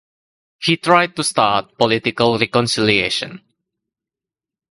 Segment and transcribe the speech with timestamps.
[0.63, 3.41] He tried to start political reconciliation.